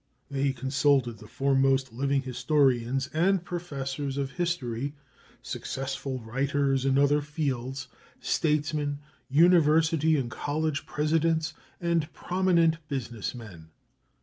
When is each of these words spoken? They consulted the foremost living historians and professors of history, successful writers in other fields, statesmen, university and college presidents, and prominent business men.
They 0.31 0.51
consulted 0.51 1.19
the 1.19 1.27
foremost 1.27 1.93
living 1.93 2.23
historians 2.23 3.05
and 3.13 3.45
professors 3.45 4.17
of 4.17 4.31
history, 4.31 4.95
successful 5.43 6.19
writers 6.21 6.85
in 6.85 6.97
other 6.97 7.21
fields, 7.21 7.87
statesmen, 8.19 8.97
university 9.29 10.15
and 10.17 10.31
college 10.31 10.87
presidents, 10.87 11.53
and 11.79 12.11
prominent 12.13 12.77
business 12.87 13.35
men. 13.35 13.67